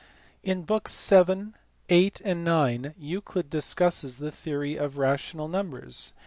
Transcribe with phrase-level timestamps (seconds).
[0.41, 1.49] In books vii.,
[1.87, 2.95] viii., and ix.
[2.97, 6.13] Euclid discusses the theory of rational numbers.